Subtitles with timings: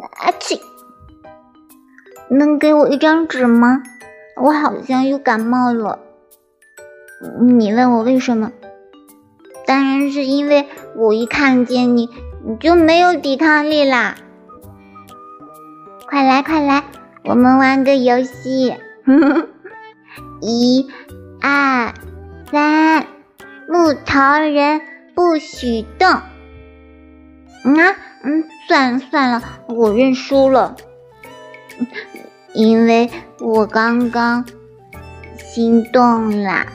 [0.00, 0.60] 阿嚏！
[2.28, 3.82] 能给我一张纸吗？
[4.36, 6.00] 我好像又感冒了。
[7.40, 8.52] 你问我为什么？
[9.66, 12.10] 当然是因为我一看见你，
[12.44, 14.16] 你就没有抵抗力啦。
[16.08, 16.84] 快来快来，
[17.24, 18.74] 我们玩个游戏。
[20.40, 20.90] 一、
[21.40, 21.94] 二、
[22.50, 23.06] 三，
[23.68, 24.80] 木头人
[25.14, 26.08] 不许动。
[26.10, 30.74] 啊，嗯算了算了，我认输了，
[32.54, 34.44] 因为我刚刚
[35.36, 36.66] 心动了。